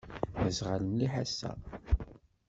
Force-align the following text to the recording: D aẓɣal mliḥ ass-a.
D 0.41 0.43
aẓɣal 0.49 0.83
mliḥ 0.87 1.13
ass-a. 1.23 1.51